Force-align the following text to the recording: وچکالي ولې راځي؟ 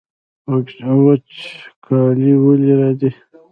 وچکالي 1.03 2.33
ولې 2.43 2.73
راځي؟ 2.79 3.11